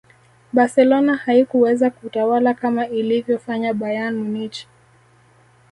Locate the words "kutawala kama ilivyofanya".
1.89-3.73